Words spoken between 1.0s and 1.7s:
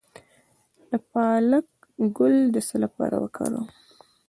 پالک